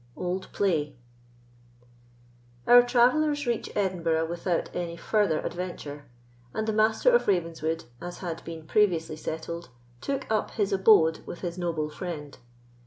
Old 0.17 0.51
Play. 0.51 0.95
Our 2.65 2.81
travellers 2.81 3.45
reach 3.45 3.69
Edinburgh 3.75 4.25
without 4.25 4.75
any 4.75 4.97
farther 4.97 5.39
adventure, 5.41 6.05
and 6.55 6.67
the 6.67 6.73
Master 6.73 7.11
of 7.11 7.27
Ravenswood, 7.27 7.83
as 8.01 8.17
had 8.17 8.43
been 8.43 8.65
previously 8.65 9.15
settled, 9.15 9.69
took 10.01 10.25
up 10.31 10.49
his 10.55 10.73
abode 10.73 11.19
with 11.27 11.41
his 11.41 11.59
noble 11.59 11.91
friend. 11.91 12.39